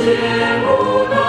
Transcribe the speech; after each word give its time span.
Zemu 0.00 1.19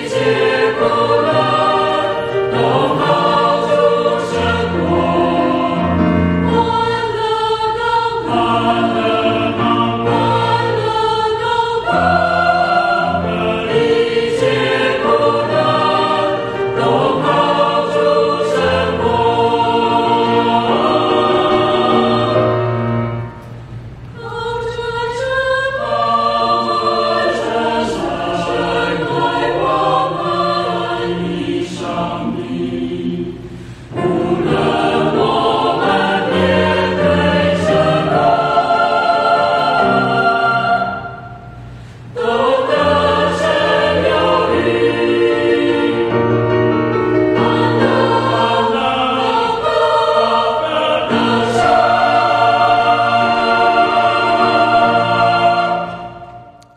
Jesus. 0.00 0.39